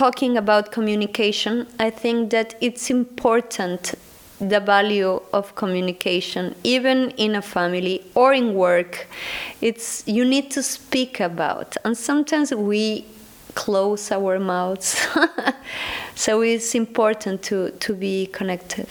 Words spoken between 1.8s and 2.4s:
think